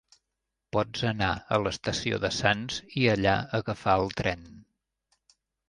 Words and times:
Pots 0.77 1.03
anar 1.09 1.27
a 1.33 1.59
l'Estació 1.65 2.19
de 2.25 2.33
Sants 2.39 2.81
i 3.03 3.05
allà 3.13 3.37
agafar 3.61 3.97
el 4.07 4.13
tren. 4.25 4.45